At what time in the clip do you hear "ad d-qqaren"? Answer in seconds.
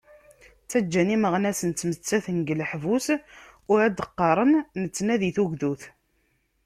3.85-4.51